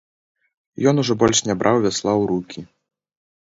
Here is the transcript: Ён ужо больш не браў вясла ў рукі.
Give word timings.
Ён 0.93 1.03
ужо 1.03 1.13
больш 1.25 1.43
не 1.51 1.55
браў 1.61 1.75
вясла 1.87 2.13
ў 2.21 2.35
рукі. 2.35 2.59